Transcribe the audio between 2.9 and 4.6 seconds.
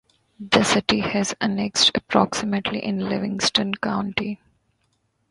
Livingston County.